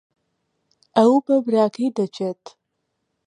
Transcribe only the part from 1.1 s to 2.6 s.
بە براکەی دەچێت.